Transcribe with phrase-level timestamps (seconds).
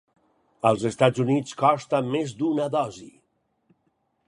[0.69, 3.09] Als Estats Units costa més d'una dosi.